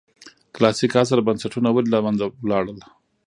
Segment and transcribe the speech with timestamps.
[0.55, 2.79] کلاسیک عصر بنسټونه ولې له منځه لاړل.